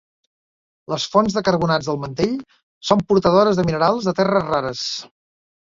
Les 0.93 1.05
fonts 1.15 1.35
de 1.35 1.43
carbonats 1.49 1.89
del 1.91 2.01
mantell 2.05 2.33
són 2.89 3.05
portadores 3.13 3.61
de 3.61 3.67
minerals 3.71 4.11
de 4.11 4.15
terres 4.23 4.49
rares. 4.51 4.83